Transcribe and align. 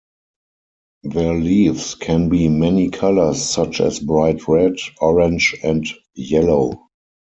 Their 1.03 1.35
leaves 1.35 1.93
can 1.93 2.29
be 2.29 2.47
many 2.49 2.89
colors 2.89 3.39
such 3.43 3.79
as 3.79 3.99
bright 3.99 4.47
red, 4.47 4.77
Orange 4.99 5.55
and 5.61 5.85
yellow. 6.15 6.87